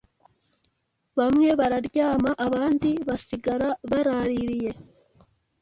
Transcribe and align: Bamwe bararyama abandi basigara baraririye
Bamwe 1.17 1.47
bararyama 1.59 2.31
abandi 2.45 2.89
basigara 3.07 3.69
baraririye 3.89 4.71